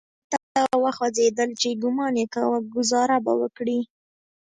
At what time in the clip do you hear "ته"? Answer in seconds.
0.67-0.77